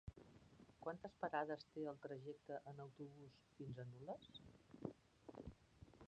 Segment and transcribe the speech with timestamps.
[0.83, 4.41] Quantes parades té el trajecte en autobús fins a Nules?